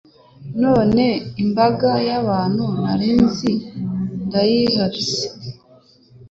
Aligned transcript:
none 0.63 1.05
imbaga 1.43 1.91
y’abantu 2.09 2.63
ntari 2.79 3.09
nzi 3.23 3.51
ndayihatse 4.25 5.19